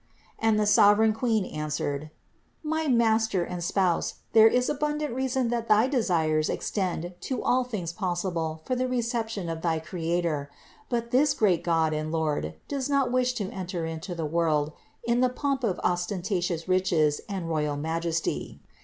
And 0.39 0.59
the 0.59 0.65
sovereign 0.65 1.13
Queen 1.13 1.45
answered: 1.45 2.09
"My 2.63 2.87
mas 2.87 3.27
ter 3.27 3.43
and 3.43 3.63
spouse, 3.63 4.15
there 4.33 4.47
is 4.47 4.67
abundant 4.67 5.13
reason 5.13 5.49
that 5.49 5.67
thy 5.67 5.85
desires 5.87 6.49
extend 6.49 7.13
to 7.21 7.43
all 7.43 7.63
things 7.63 7.93
possible 7.93 8.63
for 8.65 8.75
the 8.75 8.87
reception 8.87 9.47
of 9.47 9.61
thy 9.61 9.77
Creator; 9.77 10.49
but 10.89 11.11
this 11.11 11.35
great 11.35 11.63
God 11.63 11.93
and 11.93 12.11
Lord 12.11 12.55
does 12.67 12.89
not 12.89 13.11
wish 13.11 13.33
to 13.33 13.43
enter 13.51 13.85
into 13.85 14.15
the 14.15 14.25
world 14.25 14.73
in 15.03 15.19
the 15.21 15.29
pomp 15.29 15.63
of 15.63 15.79
ostentatious 15.83 16.67
riches 16.67 17.21
and 17.29 17.47
royal 17.47 17.77
majesty. 17.77 18.59